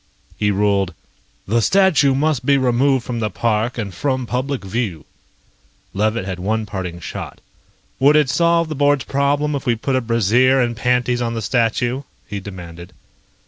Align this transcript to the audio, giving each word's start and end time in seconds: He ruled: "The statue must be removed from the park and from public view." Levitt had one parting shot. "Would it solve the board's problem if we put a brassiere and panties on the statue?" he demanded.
He 0.35 0.49
ruled: 0.49 0.95
"The 1.45 1.61
statue 1.61 2.15
must 2.15 2.43
be 2.43 2.57
removed 2.57 3.05
from 3.05 3.19
the 3.19 3.29
park 3.29 3.77
and 3.77 3.93
from 3.93 4.25
public 4.25 4.65
view." 4.65 5.05
Levitt 5.93 6.25
had 6.25 6.39
one 6.39 6.65
parting 6.65 6.99
shot. 6.99 7.39
"Would 7.99 8.15
it 8.15 8.27
solve 8.27 8.67
the 8.67 8.75
board's 8.75 9.03
problem 9.03 9.53
if 9.53 9.67
we 9.67 9.75
put 9.75 9.95
a 9.95 10.01
brassiere 10.01 10.59
and 10.59 10.75
panties 10.75 11.21
on 11.21 11.35
the 11.35 11.41
statue?" 11.43 12.01
he 12.27 12.39
demanded. 12.39 12.93